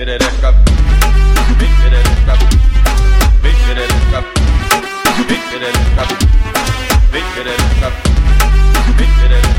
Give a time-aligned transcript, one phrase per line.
[0.00, 0.54] perereca,
[1.58, 2.34] vem perereca,
[3.42, 4.24] vem perereca,
[5.28, 6.06] vem perereca,
[7.12, 7.92] vem perereca,
[8.96, 9.49] vem perereca.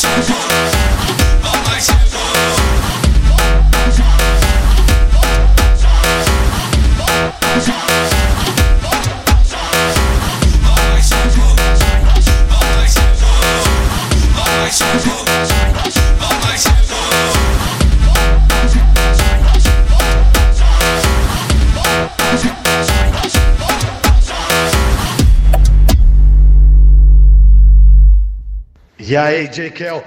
[0.00, 0.80] 向左向
[1.42, 1.48] 右
[1.78, 3.20] 向左向
[3.90, 4.02] 左
[11.02, 12.16] 向左向左
[12.88, 13.24] 向左
[14.70, 15.99] 向左向左
[29.10, 29.70] E aí, J.
[29.70, 30.04] Kel,